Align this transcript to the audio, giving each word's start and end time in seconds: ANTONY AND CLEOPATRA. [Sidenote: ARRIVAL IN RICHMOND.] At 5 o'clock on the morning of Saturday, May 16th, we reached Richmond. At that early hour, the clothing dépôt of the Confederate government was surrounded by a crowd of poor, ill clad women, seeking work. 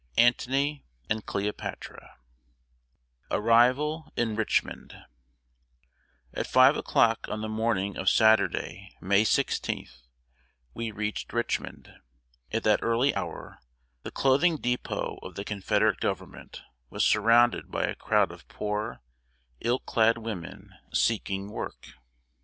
ANTONY 0.17 0.83
AND 1.11 1.27
CLEOPATRA. 1.27 1.95
[Sidenote: 1.95 2.17
ARRIVAL 3.29 4.11
IN 4.17 4.35
RICHMOND.] 4.35 4.97
At 6.33 6.47
5 6.47 6.75
o'clock 6.75 7.27
on 7.29 7.41
the 7.41 7.47
morning 7.47 7.97
of 7.97 8.09
Saturday, 8.09 8.95
May 8.99 9.23
16th, 9.23 10.01
we 10.73 10.89
reached 10.89 11.33
Richmond. 11.33 11.93
At 12.51 12.63
that 12.63 12.79
early 12.81 13.13
hour, 13.13 13.59
the 14.01 14.09
clothing 14.09 14.57
dépôt 14.57 15.19
of 15.21 15.35
the 15.35 15.45
Confederate 15.45 15.99
government 15.99 16.63
was 16.89 17.05
surrounded 17.05 17.69
by 17.69 17.83
a 17.85 17.93
crowd 17.93 18.31
of 18.31 18.47
poor, 18.47 19.01
ill 19.59 19.77
clad 19.77 20.17
women, 20.17 20.71
seeking 20.91 21.51
work. 21.51 21.89